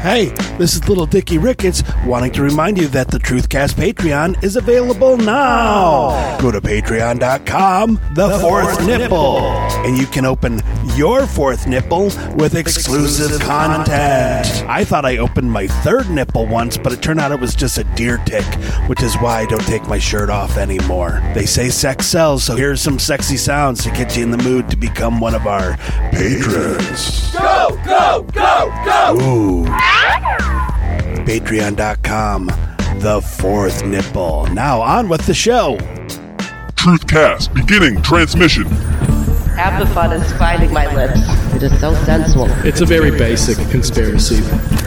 [0.00, 0.26] Hey,
[0.58, 5.16] this is Little Dicky Ricketts wanting to remind you that the Truthcast Patreon is available
[5.16, 6.38] now.
[6.40, 9.40] Go to patreon.com, the, the fourth, fourth nipple, nipple,
[9.84, 10.62] and you can open
[10.94, 12.04] your fourth nipple
[12.36, 14.46] with exclusive, exclusive content.
[14.46, 14.70] content.
[14.70, 17.76] I thought I opened my third nipple once, but it turned out it was just
[17.78, 18.44] a deer tick,
[18.88, 21.20] which is why I don't take my shirt off anymore.
[21.34, 24.70] They say sex sells, so here's some sexy sounds to get you in the mood
[24.70, 25.76] to become one of our
[26.12, 27.32] patrons.
[27.32, 29.18] Go, go, go, go!
[29.20, 29.87] Ooh.
[31.26, 32.46] Patreon.com,
[33.00, 34.46] the fourth nipple.
[34.46, 35.76] Now on with the show.
[36.76, 38.64] Truthcast beginning transmission.
[39.58, 41.20] Half the fun is finding my lips.
[41.54, 42.46] It is so sensual.
[42.64, 44.36] It's a very basic conspiracy.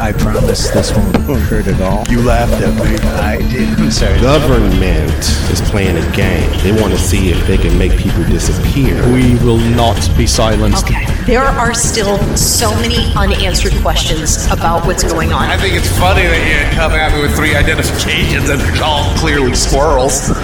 [0.02, 2.03] I promise this won't hurt at all.
[2.09, 2.97] You laughed at me.
[3.19, 3.69] I did.
[3.77, 4.19] I'm sorry.
[4.19, 5.13] Government
[5.52, 6.49] is playing a game.
[6.63, 8.95] They want to see if they can make people disappear.
[9.13, 10.85] We will not be silenced.
[10.85, 11.05] Okay.
[11.27, 15.44] There are still so many unanswered questions about what's going on.
[15.44, 19.16] I think it's funny that you come at me with three identifications and they're all
[19.17, 20.31] clearly squirrels.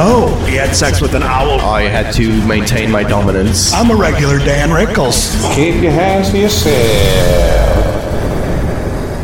[0.00, 1.60] oh, he had sex with an owl.
[1.60, 3.70] I had to maintain my dominance.
[3.74, 5.36] I'm a regular Don Rickles.
[5.54, 7.77] Keep your hands to yourself.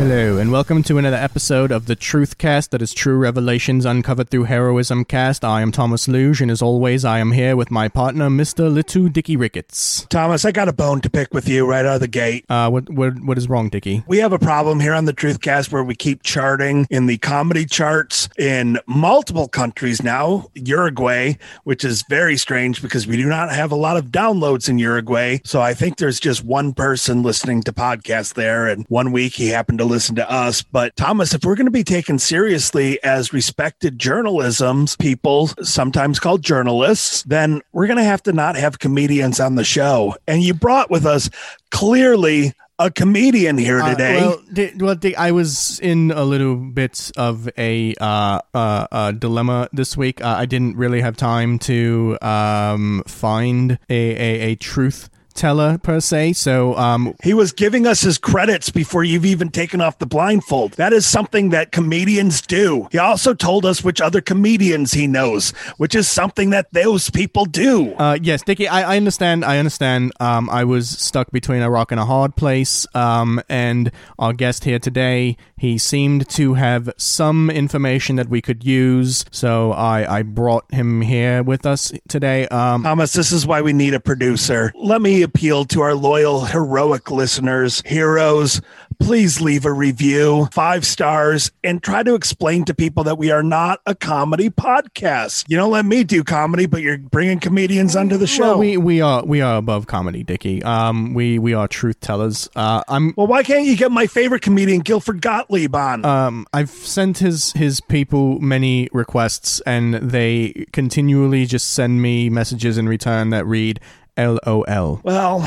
[0.07, 4.29] Hello, and welcome to another episode of the Truth Cast that is true revelations uncovered
[4.29, 5.43] through heroism cast.
[5.43, 8.71] I am Thomas Luge, and as always, I am here with my partner, Mr.
[8.71, 10.05] Little Dicky Ricketts.
[10.11, 12.45] Thomas, I got a bone to pick with you right out of the gate.
[12.47, 14.03] Uh, what, what, what is wrong, Dicky?
[14.05, 17.17] We have a problem here on the Truth Cast where we keep charting in the
[17.17, 20.51] comedy charts in multiple countries now.
[20.53, 21.33] Uruguay,
[21.63, 25.39] which is very strange because we do not have a lot of downloads in Uruguay.
[25.43, 29.47] So I think there's just one person listening to podcasts there, and one week he
[29.47, 30.61] happened to listen to us.
[30.61, 36.43] But Thomas, if we're going to be taken seriously as respected journalism's people, sometimes called
[36.43, 40.15] journalists, then we're going to have to not have comedians on the show.
[40.27, 41.29] And you brought with us
[41.71, 44.19] clearly a comedian here today.
[44.19, 44.37] Uh,
[44.77, 49.95] well, well I was in a little bit of a uh, uh, uh dilemma this
[49.95, 50.21] week.
[50.21, 55.99] Uh, I didn't really have time to um, find a, a, a truth teller per
[55.99, 56.33] se.
[56.33, 60.73] So um, he was giving us his credits before you've even taken off the blindfold.
[60.73, 62.87] That is something that comedians do.
[62.91, 67.45] He also told us which other comedians he knows, which is something that those people
[67.45, 67.93] do.
[67.95, 69.45] Uh, yes, Dickie, I, I, understand.
[69.45, 70.13] I understand.
[70.19, 72.87] Um, I was stuck between a rock and a hard place.
[72.95, 78.63] Um, and our guest here today, he seemed to have some information that we could
[78.63, 79.25] use.
[79.31, 82.47] So I, I brought him here with us today.
[82.47, 84.71] Um, Thomas, this is why we need a producer.
[84.75, 88.61] Let me appeal to our loyal, heroic listeners, heroes.
[88.97, 93.43] Please leave a review, five stars, and try to explain to people that we are
[93.43, 95.43] not a comedy podcast.
[95.49, 98.51] You don't let me do comedy, but you're bringing comedians onto the show.
[98.51, 100.63] Well, we we are we are above comedy, Dickie.
[100.63, 102.49] Um, we we are truth tellers.
[102.55, 103.13] Uh, I'm.
[103.17, 106.05] Well, why can't you get my favorite comedian, Guilford Gottlieb, on?
[106.05, 112.77] Um, I've sent his his people many requests, and they continually just send me messages
[112.77, 113.81] in return that read
[114.17, 115.01] LOL.
[115.03, 115.41] Well,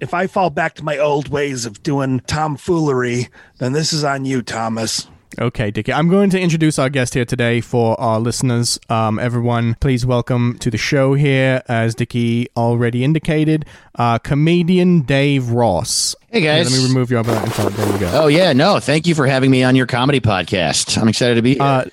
[0.00, 3.28] if I fall back to my old ways of doing tomfoolery,
[3.58, 5.08] then this is on you, Thomas.
[5.40, 5.92] Okay, Dickie.
[5.92, 8.80] I'm going to introduce our guest here today for our listeners.
[8.88, 13.64] Um, everyone, please welcome to the show here, as Dickie already indicated,
[13.94, 16.16] uh, comedian Dave Ross.
[16.30, 17.70] Hey guys, let me remove your info.
[17.70, 18.10] There we go.
[18.12, 21.00] Oh yeah, no, thank you for having me on your comedy podcast.
[21.00, 21.62] I'm excited to be here.
[21.62, 21.84] Uh,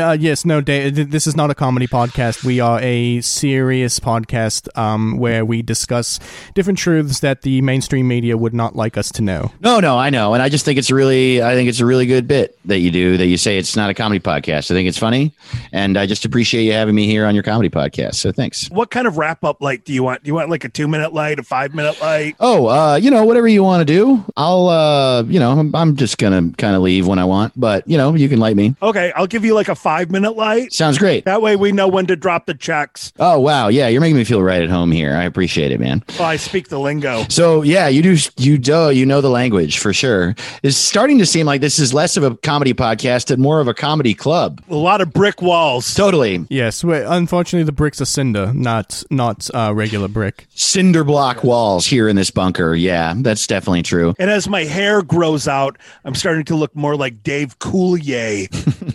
[0.00, 2.42] uh, yes, no, Dave, this is not a comedy podcast.
[2.42, 6.18] We are a serious podcast um, where we discuss
[6.54, 9.52] different truths that the mainstream media would not like us to know.
[9.60, 12.06] No, no, I know, and I just think it's really, I think it's a really
[12.06, 13.18] good bit that you do.
[13.18, 14.70] That you say it's not a comedy podcast.
[14.70, 15.34] I think it's funny,
[15.70, 18.14] and I just appreciate you having me here on your comedy podcast.
[18.14, 18.70] So thanks.
[18.70, 20.22] What kind of wrap up light do you want?
[20.22, 22.36] Do you want like a two minute light, a five minute light?
[22.40, 24.24] Oh, uh, you know, whatever you want to do.
[24.36, 27.86] I'll, uh, you know, I'm, I'm just gonna kind of leave when I want, but
[27.88, 28.74] you know, you can light me.
[28.82, 30.72] Okay, I'll give you like a five minute light.
[30.72, 31.24] Sounds great.
[31.24, 33.12] That way we know when to drop the checks.
[33.18, 35.14] Oh wow, yeah, you're making me feel right at home here.
[35.14, 36.02] I appreciate it, man.
[36.18, 37.24] Well, I speak the lingo.
[37.28, 40.34] So yeah, you do you do you know the language for sure.
[40.62, 43.68] It's starting to seem like this is less of a comedy podcast and more of
[43.68, 44.62] a comedy club.
[44.70, 45.94] A lot of brick walls.
[45.94, 46.46] Totally.
[46.48, 50.46] Yes, wait, unfortunately, the bricks are cinder, not not uh, regular brick.
[50.54, 52.74] Cinder block walls here in this bunker.
[52.74, 54.14] Yeah, that's definitely true.
[54.18, 58.48] And as my hair grows out, I'm starting to look more like Dave Coulier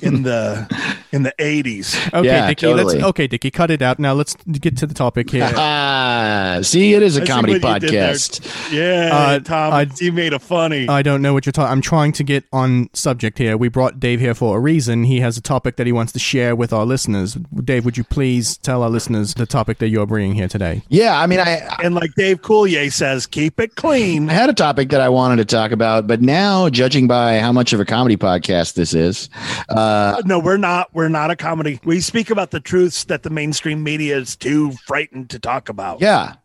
[0.03, 0.67] in the
[1.15, 1.95] in the 80s.
[2.13, 2.67] Okay, Yeah, Dickie.
[2.67, 2.93] totally.
[2.95, 3.49] Let's okay, Dickie.
[3.51, 4.13] Cut it out now.
[4.13, 5.49] Let's get to the topic here.
[5.55, 8.13] Ah, see, it is a I comedy what you did there.
[8.13, 8.71] podcast.
[8.71, 10.87] Yeah, Uh, Tom, I- you made a funny.
[10.87, 11.71] I don't know what you're talking.
[11.71, 13.57] I'm trying to get on subject here.
[13.57, 15.03] We brought Dave here for a reason.
[15.05, 17.33] He has a topic that he wants to share with our listeners.
[17.63, 20.83] Dave, would you please tell our listeners the topic that you're bringing here today?
[20.89, 24.29] Yeah, I mean, I and like Dave Coulier says, keep it clean.
[24.29, 27.51] I had a topic that I wanted to talk about, but now, judging by how
[27.51, 29.29] much of a comedy podcast this is,
[29.69, 30.89] uh, no, we're not.
[30.93, 31.79] We're not a comedy.
[31.83, 36.01] We speak about the truths that the mainstream media is too frightened to talk about.
[36.01, 36.35] yeah,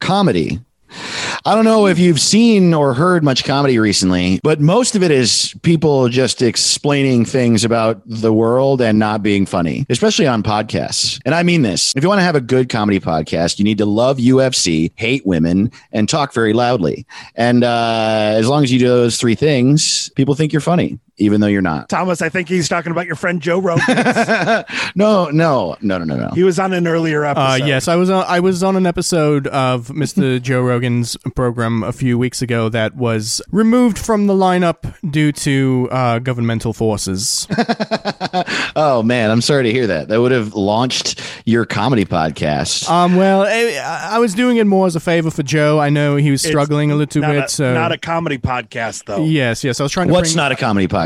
[0.00, 0.60] comedy.
[1.44, 5.10] I don't know if you've seen or heard much comedy recently, but most of it
[5.10, 11.20] is people just explaining things about the world and not being funny, especially on podcasts.
[11.24, 13.78] And I mean this if you want to have a good comedy podcast, you need
[13.78, 17.06] to love UFC, hate women, and talk very loudly.
[17.36, 21.40] And uh, as long as you do those three things, people think you're funny, even
[21.40, 21.88] though you're not.
[21.96, 23.84] Thomas, I think he's talking about your friend Joe Rogan.
[24.94, 26.28] no, no, no, no, no, no.
[26.34, 27.62] he was on an earlier episode.
[27.62, 30.40] Uh, yes, I was on, I was on an episode of Mr.
[30.46, 35.88] Joe Rogan's program a few weeks ago that was removed from the lineup due to
[35.90, 37.46] uh, governmental forces.
[38.76, 40.08] Oh man, I'm sorry to hear that.
[40.08, 42.88] That would have launched your comedy podcast.
[42.90, 45.78] Um, well, I, I was doing it more as a favor for Joe.
[45.78, 47.44] I know he was It's struggling a little bit.
[47.44, 49.24] A, so not a comedy podcast, though.
[49.24, 50.12] yes, yes, I was trying to.
[50.12, 51.05] What's bring, not a comedy podcast?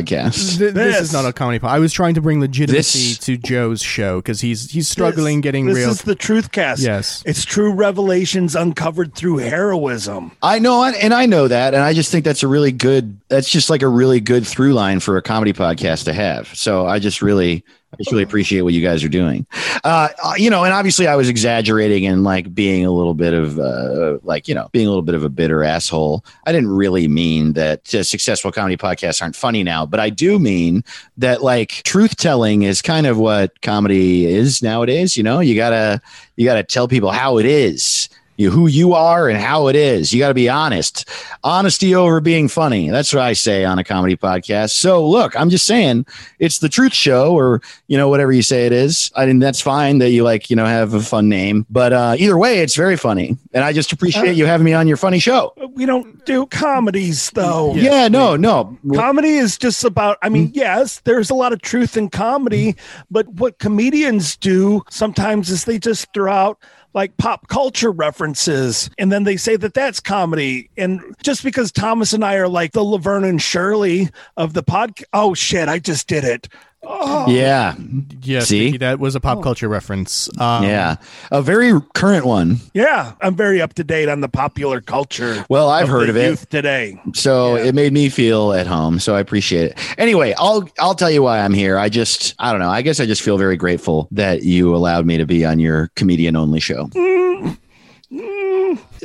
[0.59, 0.75] Th- this.
[0.75, 1.01] This.
[1.01, 1.59] is not a comedy.
[1.59, 5.39] Po- I was trying to bring legitimacy This- to Joe's show because he's he's struggling
[5.41, 5.89] This- getting this real.
[5.89, 6.83] This is the truth cast.
[6.83, 7.23] Yes.
[7.27, 10.33] It's true revelations uncovered through heroism.
[10.43, 13.17] I know, and- and I know that, and I just think that's a really good.
[13.29, 16.49] That's just like a really good through line for a comedy podcast to have.
[16.55, 19.47] So I just really, I just really appreciate what you guys are doing.
[19.83, 23.59] Uh, you know, and obviously I was exaggerating and like being a little bit of
[23.59, 26.25] uh, like you know being a little bit of a bitter asshole.
[26.47, 30.39] I didn't really mean that uh, successful comedy podcasts aren't funny now, but I do
[30.39, 30.85] mean
[31.17, 35.17] that like truth telling is kind of what comedy is nowadays.
[35.17, 36.01] You know, you gotta
[36.37, 38.09] you gotta tell people how it is
[38.41, 40.13] you who you are and how it is.
[40.13, 41.09] You got to be honest.
[41.45, 42.89] Honesty over being funny.
[42.89, 44.71] That's what I say on a comedy podcast.
[44.71, 46.07] So look, I'm just saying
[46.39, 49.13] it's the truth show or, you know, whatever you say it is.
[49.15, 52.15] I mean, that's fine that you like, you know, have a fun name, but uh,
[52.19, 53.37] either way, it's very funny.
[53.53, 55.53] And I just appreciate you having me on your funny show.
[55.75, 57.75] We don't do comedies, though.
[57.75, 58.79] Yeah, no, no.
[58.95, 62.77] Comedy is just about, I mean, yes, there's a lot of truth in comedy,
[63.11, 66.59] but what comedians do sometimes is they just throw out
[66.93, 70.71] like pop culture references and then they say that that's comedy.
[70.77, 75.05] And just because Thomas and I are like the Laverne and Shirley of the podcast,
[75.13, 76.49] oh shit, I just did it.
[76.83, 77.29] Oh.
[77.31, 77.75] Yeah.
[78.23, 78.67] yes, See?
[78.67, 80.31] Dickie, that was a pop culture reference.
[80.41, 80.97] Um, Yeah.
[81.31, 82.57] A very current one.
[82.73, 85.45] Yeah, I'm very up to date on the popular culture.
[85.51, 86.51] Well, I've heard the of it.
[86.51, 86.99] today.
[87.13, 88.99] So it made me feel at home.
[88.99, 89.79] So I appreciate it.
[89.99, 91.77] Anyway, I'll I'll tell you why I'm here.
[91.77, 92.71] I just I don't know.
[92.71, 95.89] I guess I just feel very grateful that you allowed me to be on your
[95.97, 96.89] comedian only show.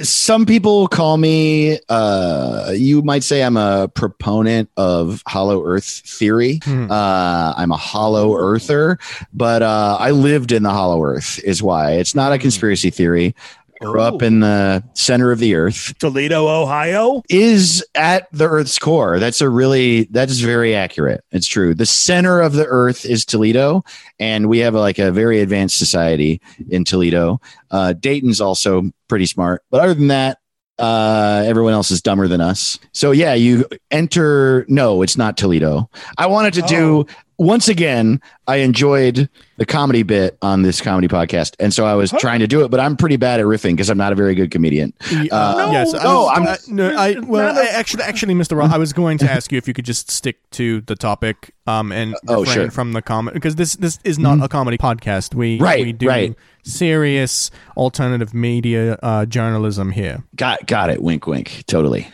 [0.01, 6.59] Some people call me uh you might say I'm a proponent of hollow earth theory.
[6.67, 8.97] Uh I'm a hollow earther,
[9.33, 11.93] but uh I lived in the hollow earth is why.
[11.93, 13.35] It's not a conspiracy theory.
[13.81, 17.21] Grew up in the center of the earth Toledo, Ohio.
[17.29, 19.19] is at the Earth's core.
[19.19, 21.23] That's a really that is very accurate.
[21.31, 21.73] It's true.
[21.73, 23.83] The center of the Earth is Toledo,
[24.19, 27.39] and we have a, like a very advanced society in Toledo.
[27.69, 30.39] Uh, Dayton's also pretty smart, but other than that,
[30.79, 32.79] uh, everyone else is dumber than us.
[32.93, 34.65] So yeah, you enter.
[34.67, 35.89] No, it's not Toledo.
[36.17, 37.05] I wanted to do.
[37.37, 39.27] Once again, I enjoyed
[39.57, 42.71] the comedy bit on this comedy podcast, and so I was trying to do it.
[42.71, 44.93] But I'm pretty bad at riffing because I'm not a very good comedian.
[45.11, 48.35] Uh, uh, yes, I was- I'm- uh, no, I well, not a- I, actually, actually,
[48.35, 48.57] Mr.
[48.57, 51.53] Ross, I was going to ask you if you could just stick to the topic,
[51.67, 52.63] um, and Oh, refrain sure.
[52.63, 52.71] Mm-hmm.
[52.71, 55.35] from the comment because this this is not a comedy podcast.
[55.35, 56.35] We Right, we do right.
[56.63, 60.23] serious alternative media uh, journalism here.
[60.35, 61.01] Got got it.
[61.01, 61.63] Wink, wink.
[61.67, 62.07] Totally.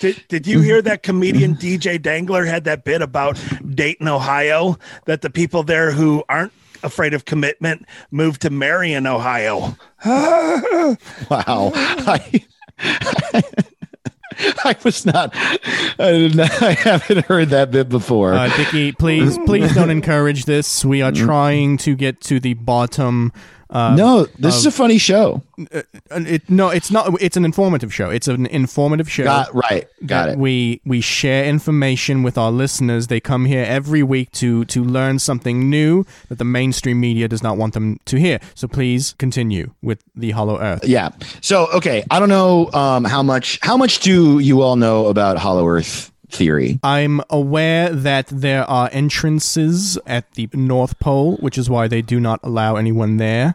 [0.00, 3.42] Did, did you hear that comedian DJ Dangler had that bit about
[3.74, 4.78] Dayton, Ohio?
[5.06, 6.52] That the people there who aren't
[6.82, 9.76] afraid of commitment moved to Marion, Ohio.
[11.30, 11.72] Wow.
[11.74, 12.42] I,
[14.64, 15.32] I was not.
[15.34, 18.34] I, did not, I haven't heard that bit before.
[18.34, 20.84] Uh, Dickie, please, please don't encourage this.
[20.84, 23.32] We are trying to get to the bottom.
[23.70, 25.42] Uh, no, this is a funny show.
[25.74, 27.20] uh, it, no, it's not.
[27.20, 28.08] It's an informative show.
[28.08, 29.24] It's an informative show.
[29.24, 29.86] Got right.
[30.06, 30.38] Got it.
[30.38, 33.08] We we share information with our listeners.
[33.08, 37.42] They come here every week to to learn something new that the mainstream media does
[37.42, 38.40] not want them to hear.
[38.54, 40.86] So please continue with the Hollow Earth.
[40.86, 41.10] Yeah.
[41.42, 43.58] So okay, I don't know um, how much.
[43.60, 46.78] How much do you all know about Hollow Earth theory?
[46.82, 52.20] I'm aware that there are entrances at the North Pole, which is why they do
[52.20, 53.54] not allow anyone there.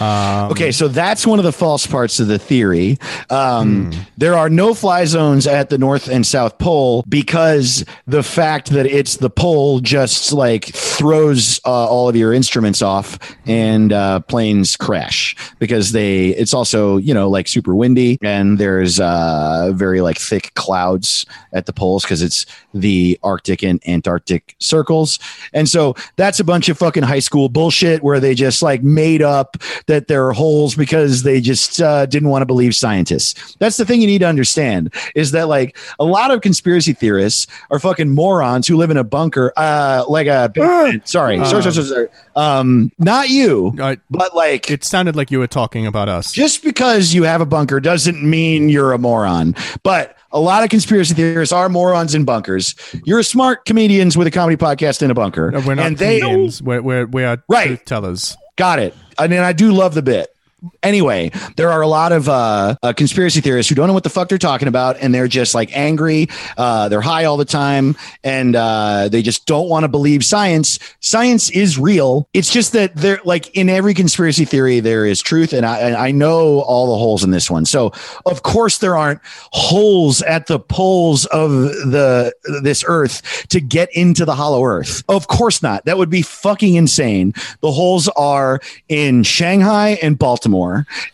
[0.00, 2.98] Um, Okay, so that's one of the false parts of the theory.
[3.30, 8.70] Um, There are no fly zones at the North and South Pole because the fact
[8.70, 14.20] that it's the pole just like throws uh, all of your instruments off and uh,
[14.20, 16.28] planes crash because they.
[16.28, 21.66] It's also you know like super windy and there's uh, very like thick clouds at
[21.66, 25.18] the poles because it's the Arctic and Antarctic circles,
[25.52, 29.22] and so that's a bunch of fucking high school bullshit where they just like made
[29.22, 33.56] up that there are holes because they just uh, didn't want to believe scientists.
[33.58, 37.46] That's the thing you need to understand is that like a lot of conspiracy theorists
[37.70, 40.50] are fucking morons who live in a bunker, uh, like a
[41.04, 42.08] sorry, sorry, sorry, sorry, sorry.
[42.36, 43.74] um, not you,
[44.10, 46.32] but like it sounded like you were talking about us.
[46.32, 49.54] just because you have a bunker doesn't mean you're a moron.
[49.82, 52.74] But a lot of conspiracy theorists are morons in bunkers.
[53.04, 55.98] You're a smart comedians with a comedy podcast in a bunker, No, we're not and
[55.98, 56.62] they comedians.
[56.62, 57.66] We're, we're, we are Right.
[57.66, 58.36] truth tellers.
[58.56, 58.94] Got it.
[59.18, 60.31] I mean, I do love the bit.
[60.82, 64.10] Anyway, there are a lot of uh, uh, conspiracy theorists who don't know what the
[64.10, 66.28] fuck they're talking about, and they're just like angry.
[66.56, 70.78] Uh, they're high all the time, and uh, they just don't want to believe science.
[71.00, 72.28] Science is real.
[72.32, 75.96] It's just that they're like in every conspiracy theory, there is truth, and I, and
[75.96, 77.64] I know all the holes in this one.
[77.64, 77.92] So,
[78.26, 79.20] of course, there aren't
[79.52, 85.02] holes at the poles of the this Earth to get into the Hollow Earth.
[85.08, 85.84] Of course not.
[85.84, 87.34] That would be fucking insane.
[87.60, 90.51] The holes are in Shanghai and Baltimore,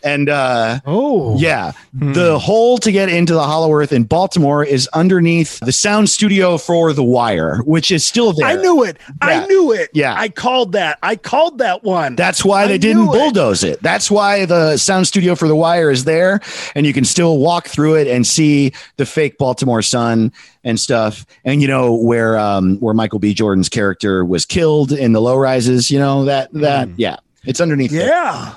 [0.03, 4.87] and uh, Oh, yeah, the hole to get into the Hollow Earth in Baltimore is
[4.93, 8.47] underneath the sound studio for The Wire, which is still there.
[8.47, 8.97] I knew it.
[9.07, 9.13] Yeah.
[9.21, 9.89] I knew it.
[9.93, 10.13] Yeah.
[10.17, 10.99] I called that.
[11.03, 12.15] I called that one.
[12.15, 13.17] That's why I they didn't knew it.
[13.17, 13.81] bulldoze it.
[13.81, 16.39] That's why the sound studio for The Wire is there,
[16.75, 20.31] and you can still walk through it and see the fake Baltimore Sun
[20.63, 21.25] and stuff.
[21.45, 23.33] And you know where um, where Michael B.
[23.33, 25.89] Jordan's character was killed in the low rises.
[25.91, 27.91] You know that that yeah, it's underneath.
[27.91, 28.07] there.
[28.07, 28.55] yeah.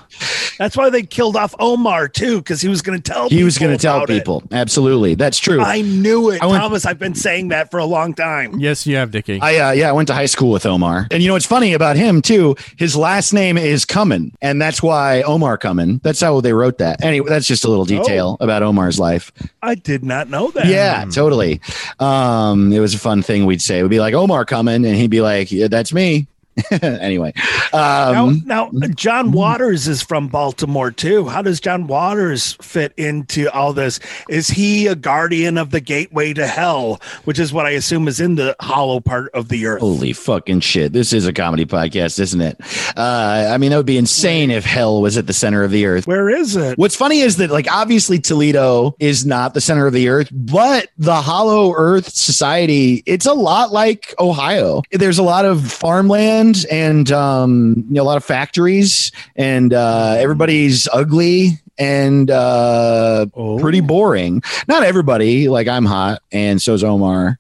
[0.59, 3.29] That's why they killed off Omar too, because he was going to tell.
[3.29, 4.19] he was going going to tell about it.
[4.19, 4.43] people.
[4.53, 5.61] Absolutely, that's true.
[5.61, 6.85] I knew it, I went- Thomas.
[6.85, 8.59] I've been saying that for a long time.
[8.61, 9.41] Yes, you have, Dickie.
[9.41, 11.73] I uh, yeah, I went to high school with Omar, and you know what's funny
[11.73, 12.55] about him too?
[12.77, 16.03] His last name is Cummin, and that's why Omar Cummin.
[16.03, 17.03] That's how they wrote that.
[17.03, 19.33] Anyway, that's just a little detail about Omar's life.
[19.63, 20.67] I did not know that.
[20.67, 21.61] Yeah, totally.
[21.99, 23.83] Um, it was a fun thing we'd say.
[23.83, 26.27] We'd be like Omar Cummin, and he'd be like, yeah, "That's me."
[26.83, 27.33] anyway,
[27.73, 31.27] Now, um, now, John Waters is from Baltimore too.
[31.29, 34.01] How does John Waters fit into all this?
[34.29, 38.21] Is he a guardian of the gateway to hell, which is what I assume is
[38.21, 39.81] in the hollow part of the earth?
[39.81, 40.93] holy fucking shit!
[40.93, 42.61] This is a comedy podcast, isn't it?
[42.97, 45.87] Uh, I mean, that would be insane if hell was at the center of the
[45.87, 46.07] earth.
[46.07, 46.77] Where is it?
[46.77, 50.89] What's funny is that, like, obviously Toledo is not the center of the earth, but
[50.99, 54.83] the Hollow Earth Society, it's a lot like Ohio.
[54.91, 60.17] There's a lot of farmland and um, you know, a lot of factories, and uh,
[60.19, 63.27] everybody's ugly and uh,
[63.59, 64.43] pretty boring.
[64.69, 67.39] Not everybody, like I'm hot, and so's Omar.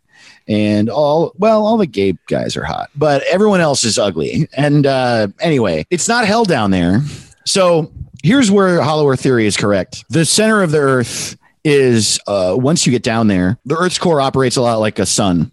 [0.49, 4.49] And all well, all the gay guys are hot, but everyone else is ugly.
[4.56, 7.00] And uh, anyway, it's not hell down there.
[7.47, 7.92] So
[8.23, 10.04] here's where Hollow Earth theory is correct.
[10.11, 14.21] The center of the Earth is uh, once you get down there, the Earth's core
[14.21, 15.52] operates a lot like a sun.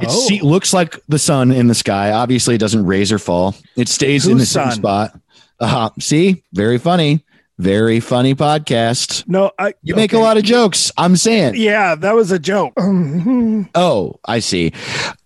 [0.00, 0.26] It Oh.
[0.28, 2.12] see, looks like the sun in the sky.
[2.12, 3.54] Obviously, it doesn't raise or fall.
[3.76, 5.18] It stays in the Whose same spot.
[5.60, 7.24] Uh, see, very funny,
[7.58, 9.24] very funny podcast.
[9.26, 9.74] No, I.
[9.82, 10.92] You make a lot of jokes.
[10.96, 11.54] I'm saying.
[11.56, 12.74] Yeah, that was a joke.
[13.74, 14.72] Oh, I see.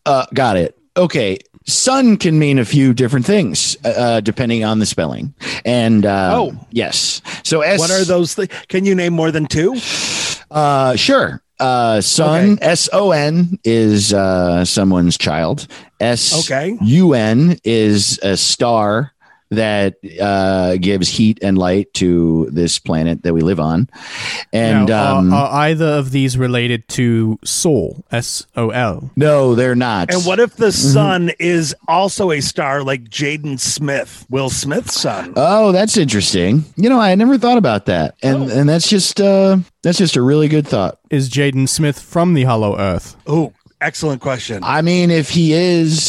[0.06, 0.78] Uh, got it.
[0.96, 1.38] Okay.
[1.64, 5.32] Sun can mean a few different things uh, depending on the spelling.
[5.64, 6.66] And uh, Oh.
[6.70, 7.22] yes.
[7.44, 7.78] So S.
[7.78, 8.34] what are those?
[8.34, 9.76] Th- Can you name more than two?
[10.50, 11.40] Uh, sure.
[11.62, 15.66] Uh, son, S O N is uh, someone's child.
[16.00, 16.76] S Okay.
[17.64, 19.11] Is a star
[19.52, 23.88] that uh, gives heat and light to this planet that we live on.
[24.52, 28.04] And Now, um, are, are either of these related to Sol?
[28.10, 29.10] S O L.
[29.16, 30.12] no, they're not.
[30.12, 30.92] And what if the Mm-hmm.
[30.92, 35.34] sun is also a star like Jaden Smith, Will Smith's son?
[35.36, 36.64] Oh, that's interesting.
[36.76, 40.22] You know, I never thought about that, and and that's just uh, that's just a
[40.22, 40.98] really good thought.
[41.10, 43.16] Is Jaden Smith from the Hollow Earth?
[43.26, 44.62] Oh, excellent question.
[44.64, 46.02] I mean, if he is,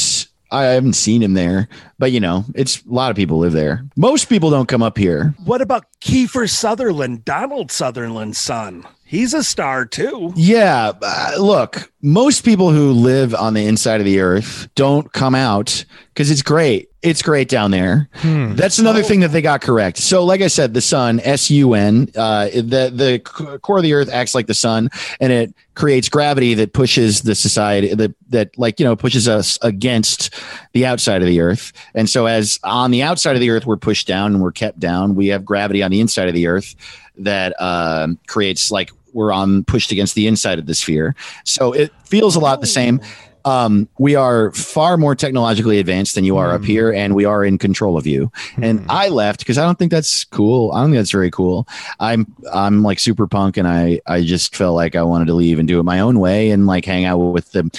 [0.54, 1.68] I haven't seen him there,
[1.98, 3.86] but you know, it's a lot of people live there.
[3.96, 5.34] Most people don't come up here.
[5.44, 8.86] What about Kiefer Sutherland, Donald Sutherland's son?
[9.04, 10.32] He's a star too.
[10.36, 15.36] Yeah, uh, look, most people who live on the inside of the earth don't come
[15.36, 16.90] out because it's great.
[17.04, 18.08] It's great down there.
[18.56, 19.98] That's another thing that they got correct.
[19.98, 23.20] So, like I said, the sun, S U N, uh, the the
[23.62, 27.36] core of the earth acts like the sun, and it creates gravity that pushes the
[27.36, 30.34] society that that like you know pushes us against
[30.72, 31.74] the outside of the earth.
[31.94, 34.80] And so, as on the outside of the earth, we're pushed down and we're kept
[34.80, 35.14] down.
[35.14, 36.74] We have gravity on the inside of the earth
[37.18, 41.16] that um, creates like we're on pushed against the inside of the sphere.
[41.44, 43.02] So it feels a lot the same.
[43.46, 47.44] Um, we are far more technologically advanced than you are up here, and we are
[47.44, 48.32] in control of you.
[48.62, 50.72] And I left because I don't think that's cool.
[50.72, 51.68] I don't think that's very cool.
[52.00, 55.60] I'm I'm like super punk, and I I just felt like I wanted to leave
[55.60, 57.70] and do it my own way, and like hang out with the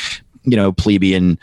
[0.45, 1.39] you know plebeian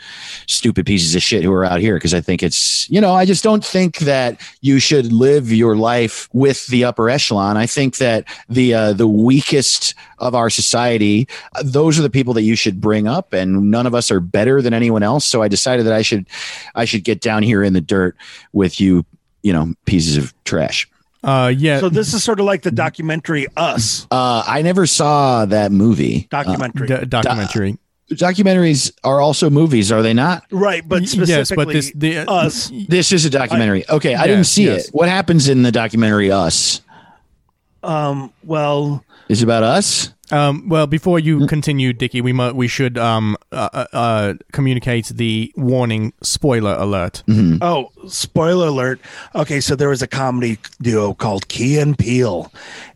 [0.46, 3.24] stupid pieces of shit who are out here because i think it's you know i
[3.24, 7.96] just don't think that you should live your life with the upper echelon i think
[7.96, 12.54] that the uh, the weakest of our society uh, those are the people that you
[12.54, 15.84] should bring up and none of us are better than anyone else so i decided
[15.86, 16.26] that i should
[16.74, 18.16] i should get down here in the dirt
[18.52, 19.04] with you
[19.42, 20.88] you know pieces of trash
[21.24, 21.78] Uh, yeah.
[21.78, 26.26] So this is sort of like the documentary Us uh i never saw that movie
[26.30, 26.88] documentary.
[26.88, 27.78] D- documentary.
[28.14, 32.70] Documentaries are also movies are they not right, but specifically yes, but this the Us.
[32.88, 33.88] This is a documentary.
[33.88, 34.88] okay, I Yes, didn't see yes.
[34.88, 34.94] it.
[34.94, 36.80] What happens in the documentary Us?
[37.82, 40.12] Um, well, Is it about us?
[40.30, 41.24] Um, well, before Mm.
[41.24, 46.74] you continue, Dickie, we mu- we should um uh, uh, uh communicate the warning spoiler
[46.78, 47.22] alert.
[47.28, 47.58] Mm-hmm.
[47.60, 49.00] Oh, spoiler alert.
[49.34, 52.50] Okay, so there was a comedy duo called Key and Peele,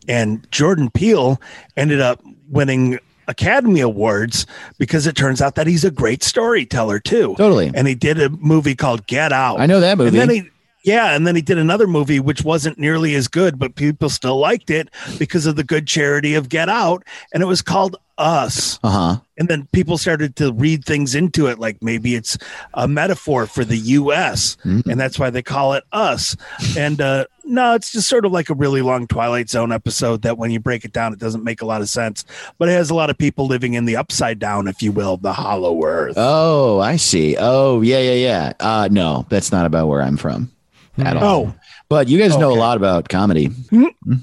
[0.07, 1.39] and Jordan Peele
[1.75, 2.97] ended up winning
[3.27, 4.45] Academy Awards
[4.77, 7.35] because it turns out that he's a great storyteller too.
[7.37, 7.71] Totally.
[7.73, 9.59] And he did a movie called Get Out.
[9.59, 10.17] I know that movie.
[10.19, 10.49] And then he
[10.87, 14.37] yeah, and then he did another movie which wasn't nearly as good, but people still
[14.37, 14.87] liked it
[15.19, 18.79] because of the good charity of Get Out, and it was called Us.
[18.83, 19.19] Uh huh.
[19.37, 22.37] And then people started to read things into it, like maybe it's
[22.73, 24.89] a metaphor for the U.S., Mm-hmm.
[24.89, 26.35] and that's why they call it Us.
[26.77, 30.37] And uh, no, it's just sort of like a really long Twilight Zone episode that,
[30.37, 32.23] when you break it down, it doesn't make a lot of sense.
[32.57, 35.17] But it has a lot of people living in the upside down, if you will,
[35.17, 36.15] the Hollow Earth.
[36.17, 37.35] Oh, I see.
[37.37, 38.53] Oh, yeah, yeah, yeah.
[38.59, 40.49] Uh, no, that's not about where I'm from
[40.99, 41.23] at hmm.
[41.23, 41.47] all.
[41.47, 41.53] Oh,
[41.89, 43.45] But you guys know a lot about comedy.
[43.45, 43.85] Hmm.
[44.03, 44.13] Hmm.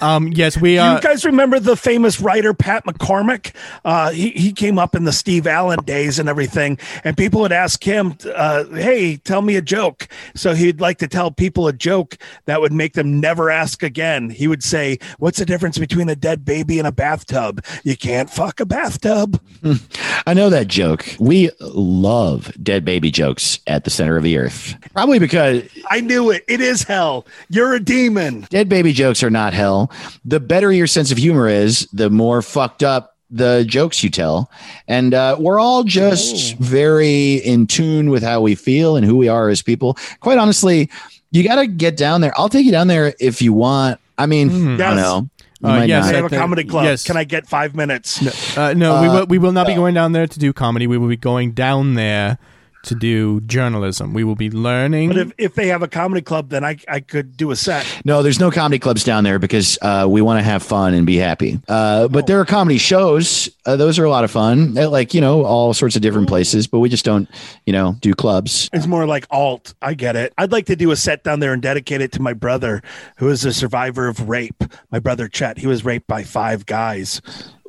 [0.00, 0.94] Um, yes, we Do are.
[0.96, 3.52] you guys remember the famous writer Pat McCormick?
[3.84, 7.50] Uh, he he came up in the Steve Allen days and everything, and people would
[7.52, 10.06] ask him, uh, "Hey, tell me a joke."
[10.36, 14.30] So he'd like to tell people a joke that would make them never ask again.
[14.30, 17.64] He would say, "What's the difference between a dead baby and a bathtub?
[17.82, 19.40] You can't fuck a bathtub."
[20.26, 21.06] I know that joke.
[21.18, 24.76] We love dead baby jokes at the center of the earth.
[24.92, 26.44] Probably because I knew it.
[26.46, 27.26] It is hell.
[27.48, 28.46] You're a demon.
[28.50, 29.90] dead baby jokes are not hell.
[30.24, 34.50] The better your sense of humor is, the more fucked up the jokes you tell.
[34.86, 39.28] And uh, we're all just very in tune with how we feel and who we
[39.28, 39.98] are as people.
[40.20, 40.88] Quite honestly,
[41.30, 42.32] you got to get down there.
[42.38, 44.00] I'll take you down there if you want.
[44.16, 44.78] I mean, I Yes.
[44.78, 45.28] don't know.
[45.62, 46.14] Uh, yes, not.
[46.14, 46.84] I have a comedy club.
[46.84, 47.04] yes.
[47.04, 48.56] Can I get five minutes?
[48.56, 49.26] Uh, no, we Uh, will.
[49.26, 50.86] We will not be going down there to do comedy.
[50.86, 52.38] We will be going down there
[52.84, 54.14] to do journalism.
[54.14, 55.08] We will be learning.
[55.08, 57.86] But if, if they have a comedy club, then I I could do a set.
[58.04, 61.06] No, there's no comedy clubs down there because uh, we want to have fun and
[61.06, 61.60] be happy.
[61.68, 63.48] Uh, but there are comedy shows.
[63.66, 64.74] Uh, those are a lot of fun.
[64.74, 67.28] They're like, you know, all sorts of different places, but we just don't,
[67.66, 68.70] you know, do clubs.
[68.72, 69.74] It's more like alt.
[69.82, 70.32] I get it.
[70.38, 72.82] I'd like to do a set down there and dedicate it to my brother,
[73.16, 74.64] who is a survivor of rape.
[74.90, 75.58] My brother Chet.
[75.58, 77.20] He was raped by five guys.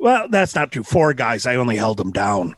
[0.02, 0.82] Well, that's not true.
[0.82, 1.44] Four guys.
[1.46, 2.56] I only held them down.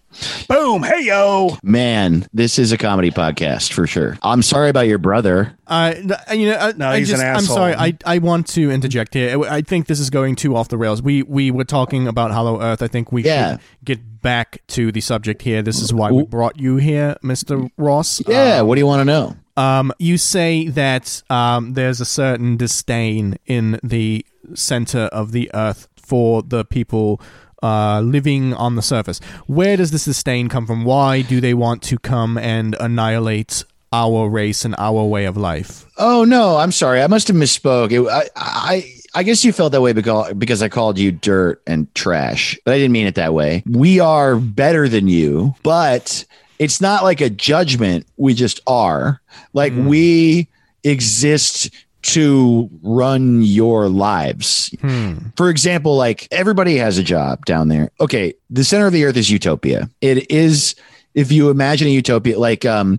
[0.49, 0.85] Boom.
[0.85, 1.57] Hey yo.
[1.65, 4.17] Man, this is a comedy podcast for sure.
[4.23, 5.59] I'm sorry about your brother.
[5.67, 5.93] Uh,
[6.33, 7.75] you know, I, No, I he's an just, I'm sorry.
[7.75, 9.41] I, I want to interject here.
[9.43, 11.03] I think this is going too off the rails.
[11.03, 12.81] We we were talking about Hollow Earth.
[12.81, 13.53] I think we Yeah.
[13.53, 15.63] should get back to the subject here.
[15.63, 18.23] This is why we brought you here, Mister Ross.
[18.29, 19.37] Yeah, what do you want to know?
[19.57, 24.25] Um, you say that um, there's a certain disdain in the
[24.55, 27.20] center of the Earth for the people
[27.62, 29.18] uh, living on the surface.
[29.46, 30.85] Where does this disdain come from?
[30.85, 35.85] Why do they want to come and annihilate our race and our way of life.
[35.98, 37.03] Oh no, I'm sorry.
[37.03, 37.92] I must have misspoke.
[37.92, 41.61] It, I, I I guess you felt that way because because I called you dirt
[41.66, 43.62] and trash, but I didn't mean it that way.
[43.68, 46.25] We are better than you, but
[46.59, 48.07] it's not like a judgment.
[48.16, 49.20] We just are.
[49.53, 49.88] Like Hmm.
[49.88, 50.48] we
[50.85, 51.70] exist
[52.03, 54.75] to run your lives.
[54.81, 55.15] Hmm.
[55.37, 57.91] For example, like everybody has a job down there.
[58.01, 59.88] Okay, the center of the earth is utopia.
[60.01, 60.75] It is
[61.15, 62.99] if you imagine a utopia like um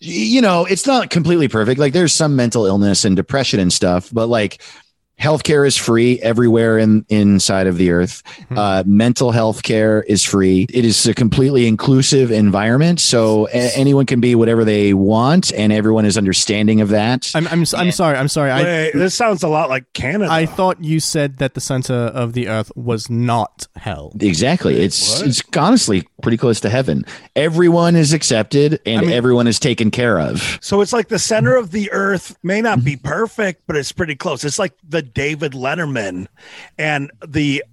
[0.00, 1.80] you know, it's not completely perfect.
[1.80, 4.62] Like there's some mental illness and depression and stuff, but like
[5.20, 8.22] healthcare is free everywhere in inside of the earth.
[8.50, 10.66] Uh, mental health care is free.
[10.72, 15.72] It is a completely inclusive environment, so a- anyone can be whatever they want, and
[15.72, 17.30] everyone is understanding of that.
[17.34, 18.16] I'm I'm, I'm sorry.
[18.16, 18.50] I'm sorry.
[18.50, 20.30] I this sounds a lot like Canada.
[20.30, 24.12] I thought you said that the center of the earth was not hell.
[24.20, 24.76] Exactly.
[24.80, 25.28] It's what?
[25.28, 27.04] it's honestly pretty close to heaven.
[27.36, 30.58] Everyone is accepted and I mean- everyone is taken care of.
[30.60, 34.14] so it's like the center of the earth may not be perfect, but it's pretty
[34.14, 34.44] close.
[34.44, 36.26] It's like the David Letterman,
[36.76, 37.64] and the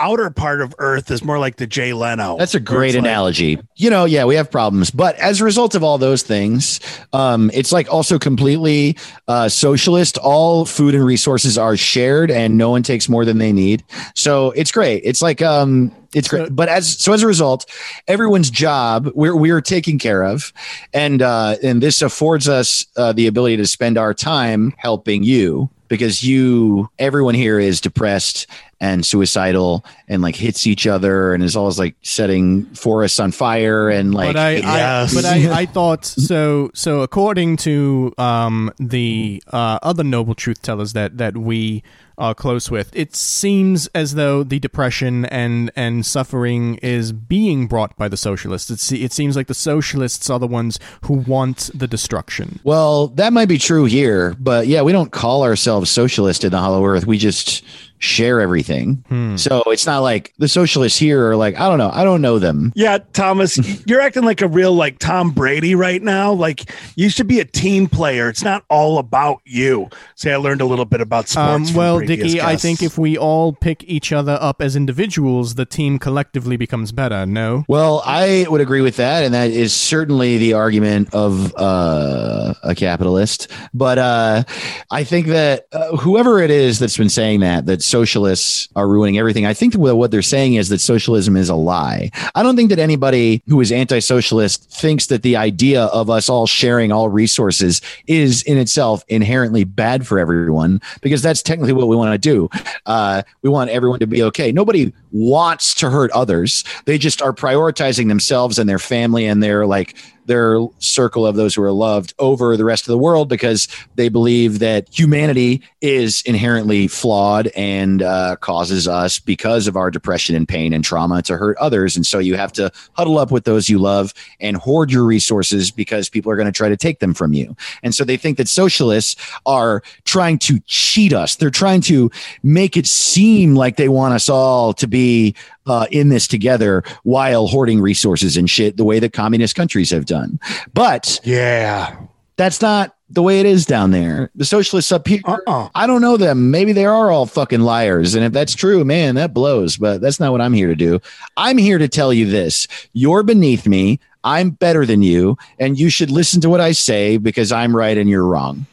[0.00, 2.36] outer part of Earth is more like the Jay Leno.
[2.38, 3.58] That's a great it's like- analogy.
[3.76, 6.80] you know, yeah, we have problems, but as a result of all those things,
[7.12, 8.96] um, it's like also completely
[9.28, 10.18] uh, socialist.
[10.18, 13.84] All food and resources are shared, and no one takes more than they need.
[14.14, 15.02] So it's great.
[15.04, 16.54] It's like um, it's great.
[16.56, 17.66] But as so as a result,
[18.08, 20.52] everyone's job we're we're taken care of,
[20.94, 25.68] and uh, and this affords us uh, the ability to spend our time helping you
[25.88, 28.46] because you everyone here is depressed
[28.80, 33.90] and suicidal and like hits each other and is always like setting forests on fire
[33.90, 35.12] and like but I, yes.
[35.12, 36.70] I but I, I thought so.
[36.74, 41.82] So according to um, the uh, other noble truth tellers that that we
[42.16, 47.96] are close with, it seems as though the depression and and suffering is being brought
[47.96, 48.70] by the socialists.
[48.70, 52.60] It's, it seems like the socialists are the ones who want the destruction.
[52.64, 56.58] well that might be true here but yeah we don't call ourselves socialist in the
[56.58, 57.64] hollow earth we just
[58.00, 59.04] share everything
[59.36, 62.38] so it's not like the socialists here are like i don't know i don't know
[62.38, 66.32] them Yeah, Thomas, you're acting like a real like Tom Brady right now.
[66.32, 68.28] Like you should be a team player.
[68.28, 69.88] It's not all about you.
[70.16, 71.70] See, I learned a little bit about Um, sports.
[71.70, 75.54] from well, previous Dickie, I think if we all pick each other up as individuals,
[75.56, 77.26] the team collectively becomes better.
[77.26, 77.64] No.
[77.68, 82.74] well i would agree with that and that is certainly the argument of uh, a
[82.74, 84.42] capitalist but uh,
[84.90, 89.18] i think that uh, whoever it is that's been saying that that socialists are ruining
[89.18, 89.44] everything.
[89.44, 92.10] I think what they're saying is that socialism is a lie.
[92.34, 96.46] I don't think that anybody who is anti-socialist thinks that the idea of us all
[96.46, 101.96] sharing all resources is in itself inherently bad for everyone because that's technically what we
[101.96, 102.48] want to do.
[102.86, 104.52] Uh, we want everyone to be okay.
[104.52, 106.64] Nobody wants to hurt others.
[106.84, 109.96] They just are prioritizing themselves and their family and their like
[110.30, 113.66] their circle of those who are loved over the rest of the world because
[113.96, 120.36] they believe that humanity is inherently flawed and uh, causes us because of our depression
[120.36, 121.96] and pain and trauma to hurt others.
[121.96, 125.72] And so you have to huddle up with those you love and hoard your resources
[125.72, 127.56] because people are going to try to take them from you.
[127.82, 129.16] And so they think that socialists
[129.46, 131.34] are trying to cheat us.
[131.34, 132.08] They're trying to
[132.44, 135.34] make it seem like they want us all to be
[135.70, 140.04] uh, in this together while hoarding resources and shit the way that communist countries have
[140.04, 140.40] done.
[140.74, 141.96] But yeah,
[142.36, 144.30] that's not the way it is down there.
[144.34, 145.68] The socialists up here, Uh-uh.
[145.74, 146.50] I don't know them.
[146.50, 148.14] Maybe they are all fucking liars.
[148.14, 149.76] And if that's true, man, that blows.
[149.76, 151.00] But that's not what I'm here to do.
[151.36, 154.00] I'm here to tell you this you're beneath me.
[154.22, 155.38] I'm better than you.
[155.58, 158.66] And you should listen to what I say because I'm right and you're wrong.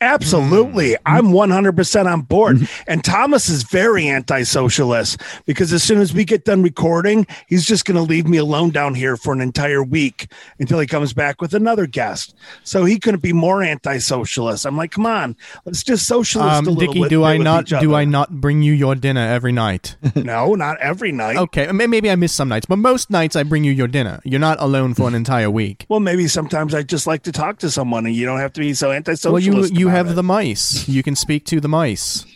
[0.00, 0.90] Absolutely.
[0.90, 1.06] Mm-hmm.
[1.06, 2.68] I'm 100% on board.
[2.86, 7.64] And Thomas is very anti socialist because as soon as we get done recording, he's
[7.66, 11.12] just going to leave me alone down here for an entire week until he comes
[11.12, 12.34] back with another guest.
[12.64, 14.66] So he couldn't be more anti socialist.
[14.66, 17.66] I'm like, come on, let's just socialist a Um, little Dickie, bit do I not
[17.66, 17.94] do.
[17.94, 19.96] I not bring you your dinner every night?
[20.26, 21.36] No, not every night.
[21.36, 24.20] okay, maybe I miss some nights, but most nights I bring you your dinner.
[24.24, 25.86] You're not alone for an entire week.
[25.88, 28.60] Well, maybe sometimes I just like to talk to someone and you don't have to
[28.60, 29.46] be so anti-socialist.
[29.48, 29.74] Well, socialist.
[29.78, 30.88] you you have the mice.
[30.88, 32.26] You can speak to the mice.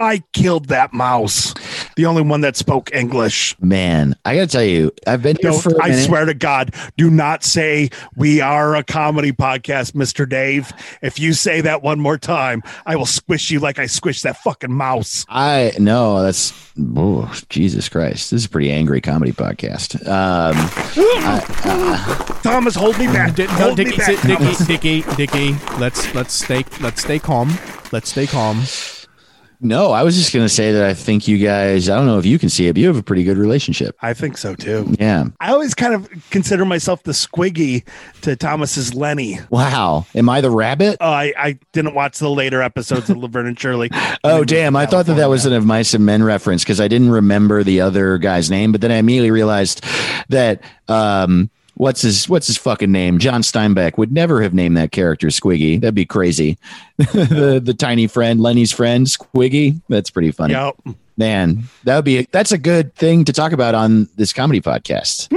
[0.00, 1.54] I killed that mouse,
[1.96, 3.56] the only one that spoke English.
[3.60, 6.04] Man, I got to tell you, I've been here Don't, for a I minute.
[6.04, 10.28] swear to God, do not say we are a comedy podcast, Mr.
[10.28, 10.72] Dave.
[11.02, 14.36] If you say that one more time, I will squish you like I squished that
[14.38, 15.24] fucking mouse.
[15.28, 16.52] I no, that's
[16.96, 18.30] oh, Jesus Christ.
[18.30, 19.96] This is a pretty angry comedy podcast.
[20.06, 20.54] Um,
[22.42, 23.34] Thomas, hold me back.
[23.34, 24.06] Di- no, hold Dickie, me back.
[24.06, 25.56] sit- Dickie, Dickie, Dickie.
[25.78, 27.52] Let's let's stay let's stay calm.
[27.92, 28.62] Let's stay calm.
[29.60, 32.18] No, I was just going to say that I think you guys, I don't know
[32.18, 33.96] if you can see it, but you have a pretty good relationship.
[34.02, 34.94] I think so too.
[34.98, 35.26] Yeah.
[35.40, 37.86] I always kind of consider myself the squiggy
[38.22, 39.38] to Thomas's Lenny.
[39.50, 40.06] Wow.
[40.14, 40.98] Am I the rabbit?
[41.00, 43.90] Oh, I, I didn't watch the later episodes of Laverne and Shirley.
[44.24, 44.74] Oh, damn.
[44.74, 47.62] I thought that that was an of Mice and Men reference because I didn't remember
[47.62, 49.84] the other guy's name, but then I immediately realized
[50.30, 53.18] that, um, what's his what's his fucking name?
[53.18, 55.80] John Steinbeck would never have named that character Squiggy.
[55.80, 56.58] That'd be crazy.
[56.98, 59.80] the the tiny friend, Lenny's friend, Squiggy.
[59.88, 60.54] That's pretty funny.
[60.54, 60.76] Yep.
[61.18, 65.30] Man, that would be that's a good thing to talk about on this comedy podcast.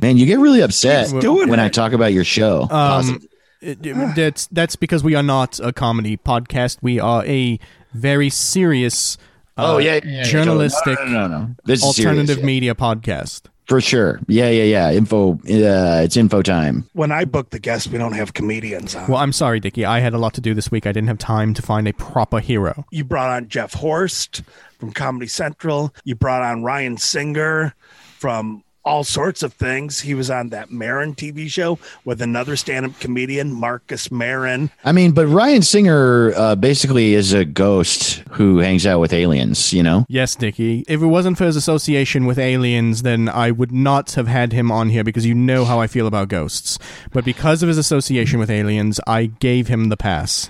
[0.00, 1.58] Man, you get really upset when it.
[1.58, 2.68] I talk about your show.
[2.70, 3.26] Um,
[3.60, 6.78] it- it- that's that's because we are not a comedy podcast.
[6.80, 7.58] We are a
[7.92, 9.18] very serious,
[9.56, 11.54] uh, oh yeah, yeah, journalistic, No, no, no, no.
[11.64, 12.46] This is alternative serious, yeah.
[12.46, 13.42] media podcast.
[13.68, 14.18] For sure.
[14.26, 14.90] Yeah, yeah, yeah.
[14.92, 15.34] Info.
[15.34, 16.88] Uh, it's info time.
[16.94, 19.08] When I book the guests, we don't have comedians on.
[19.08, 19.84] Well, I'm sorry, Dickie.
[19.84, 20.86] I had a lot to do this week.
[20.86, 22.84] I didn't have time to find a proper hero.
[22.90, 24.42] you brought on Jeff Horst
[24.78, 25.94] from Comedy Central.
[26.04, 27.74] You brought on Ryan Singer
[28.18, 30.00] from all sorts of things.
[30.00, 34.70] He was on that Maron TV show with another stand-up comedian, Marcus Maron.
[34.82, 39.74] I mean, but Ryan Singer uh, basically is a ghost who hangs out with aliens.
[39.74, 40.06] You know.
[40.08, 40.84] Yes, Dickie.
[40.88, 44.72] If it wasn't for his association with aliens, then I would not have had him
[44.72, 46.78] on here because you know how I feel about ghosts.
[47.12, 50.48] But because of his association with aliens, I gave him the pass.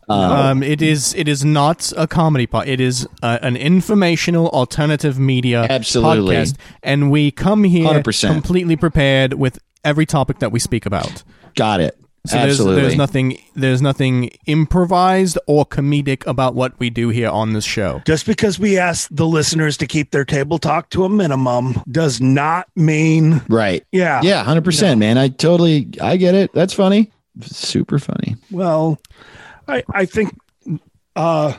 [0.07, 2.67] Um, it is it is not a comedy pod.
[2.67, 6.35] It is uh, an informational alternative media Absolutely.
[6.35, 8.31] podcast, and we come here 100%.
[8.31, 11.23] completely prepared with every topic that we speak about.
[11.55, 11.99] Got it.
[12.25, 12.75] So Absolutely.
[12.75, 17.65] there's there's nothing there's nothing improvised or comedic about what we do here on this
[17.65, 18.01] show.
[18.05, 22.19] Just because we ask the listeners to keep their table talk to a minimum does
[22.21, 23.85] not mean right.
[23.91, 24.21] Yeah.
[24.23, 25.17] Yeah, 100%, man.
[25.17, 26.51] I totally I get it.
[26.53, 27.11] That's funny.
[27.41, 28.35] Super funny.
[28.51, 28.99] Well,
[29.67, 30.35] I I think
[31.15, 31.53] uh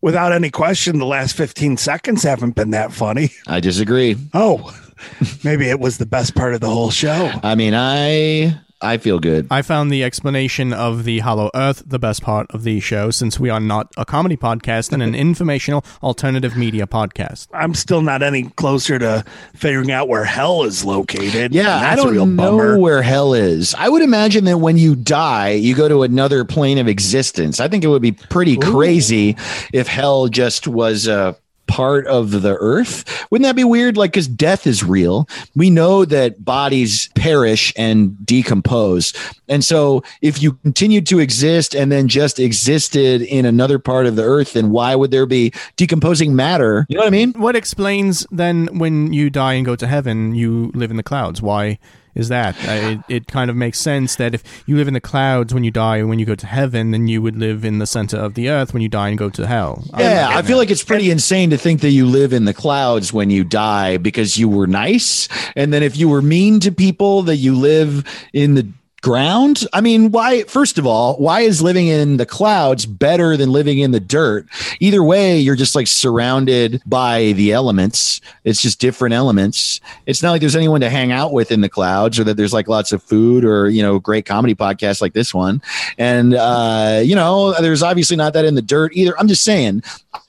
[0.00, 3.30] without any question the last 15 seconds haven't been that funny.
[3.46, 4.16] I disagree.
[4.34, 4.72] Oh,
[5.44, 7.30] maybe it was the best part of the whole show.
[7.42, 9.46] I mean, I I feel good.
[9.50, 13.38] I found the explanation of the Hollow Earth the best part of the show, since
[13.40, 17.48] we are not a comedy podcast and an informational alternative media podcast.
[17.52, 21.54] I'm still not any closer to figuring out where hell is located.
[21.54, 22.74] Yeah, And I that's a real don't bummer.
[22.76, 23.74] know where hell is.
[23.74, 27.60] I would imagine that when you die, you go to another plane of existence.
[27.60, 29.36] I think it would be pretty crazy
[29.72, 33.26] if hell just was a part of the earth.
[33.30, 33.96] Wouldn't that be weird?
[33.96, 35.28] Like, because death is real.
[35.54, 39.12] We know that bodies perish and decompose.
[39.48, 44.16] And so, if you continued to exist and then just existed in another part of
[44.16, 46.86] the earth, then why would there be decomposing matter?
[46.88, 47.32] You know what I mean?
[47.32, 51.40] What explains then when you die and go to heaven, you live in the clouds?
[51.42, 51.78] Why
[52.16, 52.56] is that?
[52.64, 55.70] It, it kind of makes sense that if you live in the clouds when you
[55.70, 58.34] die and when you go to heaven, then you would live in the center of
[58.34, 59.84] the earth when you die and go to hell.
[59.96, 63.12] Yeah, I feel like it's pretty insane to think that you live in the clouds
[63.12, 65.28] when you die because you were nice.
[65.54, 68.66] And then if you were mean to people, that you live in the
[69.02, 69.66] ground.
[69.72, 73.78] I mean, why, first of all, why is living in the clouds better than living
[73.78, 74.46] in the dirt?
[74.80, 78.20] Either way, you're just like surrounded by the elements.
[78.44, 79.80] It's just different elements.
[80.06, 82.52] It's not like there's anyone to hang out with in the clouds or that there's
[82.52, 85.62] like lots of food or, you know, great comedy podcasts like this one.
[85.98, 89.18] And, uh, you know, there's obviously not that in the dirt either.
[89.18, 89.82] I'm just saying,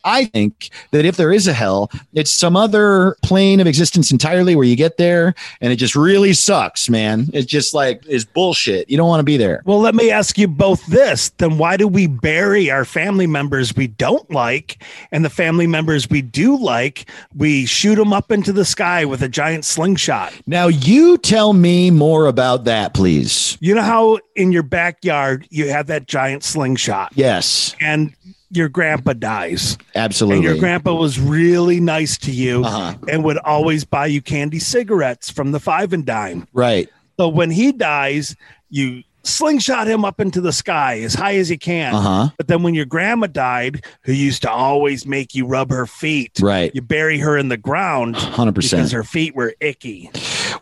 [0.03, 4.56] I think that if there is a hell, it's some other plane of existence entirely
[4.56, 7.27] where you get there and it just really sucks, man.
[7.34, 8.57] It just like is bullshit.
[8.65, 9.62] You don't want to be there.
[9.65, 11.30] Well, let me ask you both this.
[11.38, 16.10] Then why do we bury our family members we don't like and the family members
[16.10, 17.10] we do like?
[17.36, 20.34] We shoot them up into the sky with a giant slingshot.
[20.48, 23.58] Now, you tell me more about that, please.
[23.62, 27.12] You know how in your backyard you have that giant slingshot?
[27.15, 28.13] Yes, And
[28.50, 29.78] your grandpa dies.
[29.96, 30.38] absolutely.
[30.38, 32.96] And your grandpa was really nice to you Uh-huh.
[33.10, 36.48] and would always buy you candy cigarettes from the five and dime.
[36.54, 36.88] right.
[37.19, 38.36] So when he dies,
[38.69, 41.93] you slingshot him up into the sky as high as you can.
[41.93, 42.30] Uh-huh.
[42.38, 46.39] But then when your grandma died, who used to always make you rub her feet,
[46.41, 46.71] Right.
[46.73, 48.53] you bury her in the ground 100%.
[48.56, 50.10] because her feet were icky.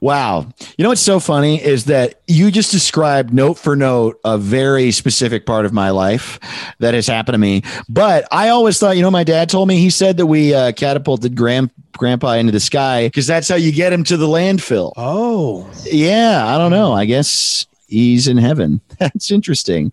[0.01, 0.47] Wow.
[0.77, 4.91] You know what's so funny is that you just described note for note a very
[4.91, 6.39] specific part of my life
[6.79, 7.63] that has happened to me.
[7.89, 10.71] But I always thought, you know, my dad told me he said that we uh,
[10.73, 14.91] catapulted grand grandpa into the sky because that's how you get him to the landfill.
[14.97, 16.91] Oh, Yeah, I don't know.
[16.93, 18.81] I guess he's in heaven.
[18.99, 19.91] That's interesting.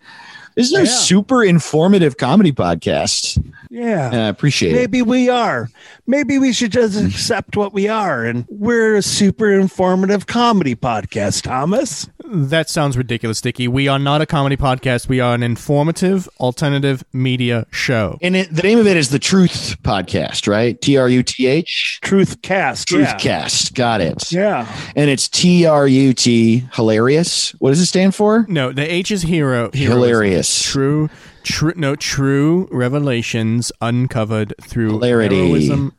[0.57, 0.85] This is a Yeah.
[0.87, 3.43] super informative comedy podcast.
[3.73, 4.09] Yeah.
[4.09, 4.77] And I appreciate it.
[4.77, 5.71] Maybe we are.
[6.07, 7.07] Maybe we should just mm-hmm.
[7.07, 8.23] accept what we are.
[8.23, 12.07] And we're a super informative comedy podcast, Thomas.
[12.25, 13.69] That sounds ridiculous, Dickie.
[13.69, 15.09] We are not a comedy podcast.
[15.09, 18.19] We are an informative alternative media show.
[18.21, 20.79] And it, the name of it is the Truth Podcast, right?
[20.79, 21.99] T R U T H.
[22.03, 22.89] Truth cast.
[22.89, 23.17] Truth yeah.
[23.17, 23.75] Cast.
[23.75, 24.31] Got it.
[24.31, 24.71] Yeah.
[24.95, 27.53] And it's T R U T hilarious.
[27.53, 28.45] What does it stand for?
[28.49, 29.71] No, the H is hero.
[29.73, 29.93] heroism.
[29.93, 30.63] Hilarious.
[30.63, 31.09] True,
[31.43, 31.73] true.
[31.77, 35.37] No, true revelations uncovered through Hilarity.
[35.47, 35.93] heroism.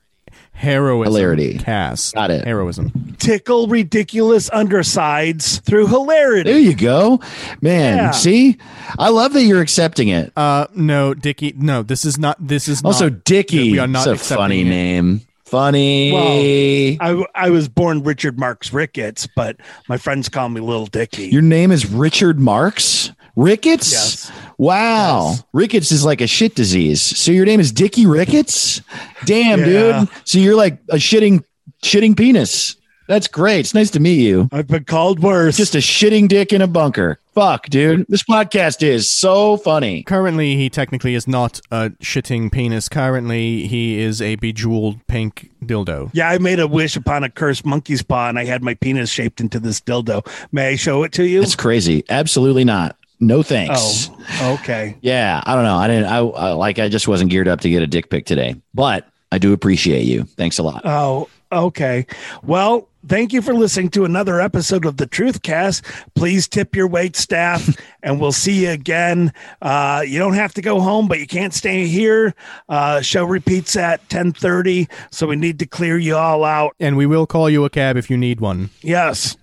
[0.56, 1.12] Heroism.
[1.14, 1.58] Hilarity.
[1.58, 2.14] Cast.
[2.14, 2.46] Got it.
[2.46, 3.16] Heroism.
[3.18, 6.50] Tickle ridiculous undersides through hilarity.
[6.52, 7.20] There you go.
[7.62, 8.12] Man, Yeah.
[8.12, 8.58] see?
[9.00, 10.32] I love that you're accepting it.
[10.38, 11.54] Uh, no, Dickie.
[11.58, 12.38] No, this is not.
[12.40, 13.72] This is also, not, Dickie.
[13.72, 14.66] We are not It's a funny it.
[14.66, 15.22] name.
[15.46, 16.12] Funny.
[16.12, 21.28] Well, I, I was born Richard Marks Ricketts, but my friends call me Little Dicky.
[21.28, 23.12] Your name is Richard Marks?
[23.36, 23.92] Ricketts?
[23.92, 24.32] Yes.
[24.64, 25.32] Wow.
[25.32, 25.44] Yes.
[25.54, 27.02] Ricketts is like a shit disease.
[27.02, 28.82] So your name is Dickie Ricketts?
[29.26, 30.00] Damn, Yeah.
[30.02, 30.10] dude.
[30.24, 31.44] So you're like a shitting
[31.84, 32.76] shitting penis.
[33.10, 33.60] That's great.
[33.60, 34.48] It's nice to meet you.
[34.54, 35.58] I've been called worse.
[35.58, 37.20] Just a shitting dick in a bunker.
[37.36, 38.06] Fuck, dude.
[38.08, 40.04] This podcast is so funny.
[40.04, 42.88] Currently, he technically is not a shitting penis.
[42.88, 46.12] Currently, he is a bejeweled pink dildo.
[46.14, 49.10] yeah, I made a wish upon a cursed monkey's paw, and I had my penis
[49.10, 50.26] shaped into this dildo.
[50.54, 51.42] May I show it to you?
[51.42, 52.06] It's crazy.
[52.10, 52.96] Absolutely not.
[53.28, 54.10] No thanks.
[54.12, 54.98] oh, okay.
[55.02, 55.78] Yeah, I don't know.
[55.78, 56.06] I didn't.
[56.06, 56.80] I, I like.
[56.80, 60.04] I just wasn't geared up to get a dick pic today, but I do appreciate
[60.06, 60.24] you.
[60.24, 60.82] Thanks a lot.
[60.86, 62.06] Oh, okay.
[62.44, 65.86] Well, thank you for listening to another episode of the Truth Cast.
[66.16, 67.70] Please tip your wait staff,
[68.04, 69.32] and we'll see you again.
[69.62, 72.36] Uh, you don't have to go home, but you can't stay here.
[72.70, 76.76] Uh, show repeats at ten thirty, so we need to clear you all out.
[76.80, 78.70] And we will call you a cab if you need one.
[78.82, 79.38] Yes.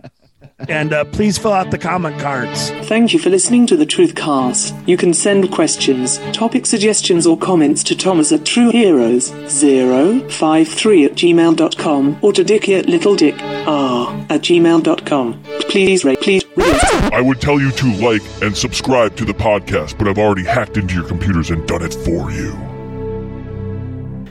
[0.69, 2.71] And uh, please fill out the comment cards.
[2.89, 4.75] Thank you for listening to the Truth Cast.
[4.87, 12.33] You can send questions, topic suggestions, or comments to Thomas at TrueHeroes053 at gmail.com or
[12.33, 15.43] to Dickie at LittleDickR at gmail.com.
[15.69, 16.85] Please rate, please rate.
[17.13, 20.77] I would tell you to like and subscribe to the podcast, but I've already hacked
[20.77, 22.53] into your computers and done it for you.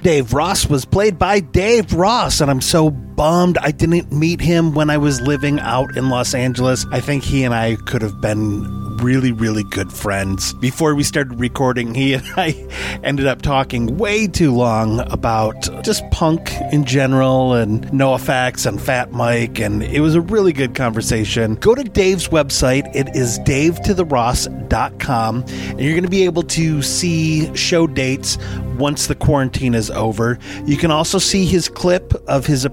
[0.01, 4.73] Dave Ross was played by Dave Ross, and I'm so bummed I didn't meet him
[4.73, 6.85] when I was living out in Los Angeles.
[6.89, 8.63] I think he and I could have been
[8.99, 10.53] really, really good friends.
[10.53, 16.09] Before we started recording, he and I ended up talking way too long about just
[16.11, 21.55] punk in general and NoFX and Fat Mike, and it was a really good conversation.
[21.55, 22.89] Go to Dave's website.
[22.95, 28.37] It is davetotheross.com, and you're going to be able to see show dates
[28.77, 30.39] once the quarantine is over.
[30.65, 32.63] You can also see his clip of his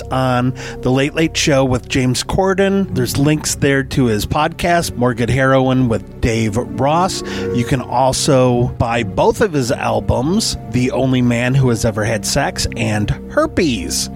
[0.00, 2.94] appearance on The Late Late Show with James Corden.
[2.94, 7.22] There's links there to his podcast, More Good Heroin with Dave Ross.
[7.54, 12.24] You can also buy both of his albums, The Only Man Who Has Ever Had
[12.24, 14.08] Sex and Herpes.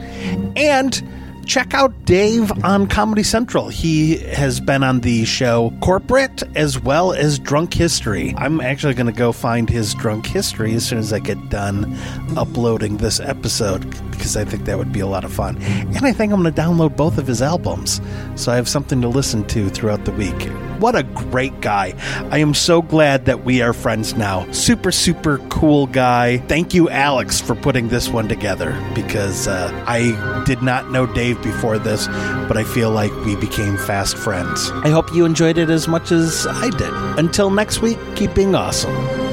[0.57, 1.03] And
[1.47, 3.69] check out Dave on Comedy Central.
[3.69, 8.35] He has been on the show Corporate as well as Drunk History.
[8.37, 11.97] I'm actually going to go find his Drunk History as soon as I get done
[12.37, 15.57] uploading this episode because I think that would be a lot of fun.
[15.63, 18.01] And I think I'm going to download both of his albums
[18.35, 20.49] so I have something to listen to throughout the week.
[20.79, 21.95] What a great guy.
[22.31, 24.51] I am so glad that we are friends now.
[24.53, 26.39] Super, super cool guy.
[26.39, 31.43] Thank you, Alex, for putting this one together because uh, I did not know Dave
[31.43, 34.71] before this, but I feel like we became fast friends.
[34.71, 36.93] I hope you enjoyed it as much as I did.
[37.19, 39.26] Until next week, keep being awesome.